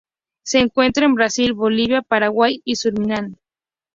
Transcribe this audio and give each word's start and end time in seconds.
Se 0.41 0.57
encuentra 0.57 1.05
en 1.05 1.13
Brasil, 1.13 1.53
Bolivia, 1.53 2.01
Paraguay 2.01 2.59
y 2.65 2.77
Surinam. 2.77 3.35